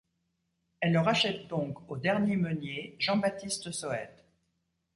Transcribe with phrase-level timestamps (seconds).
[0.79, 4.25] Elle le rachète donc au dernier meunier Jean-Baptiste Soete.